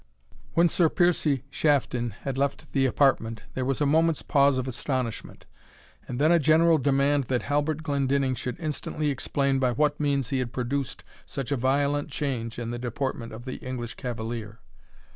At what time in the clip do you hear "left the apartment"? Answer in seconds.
2.35-3.43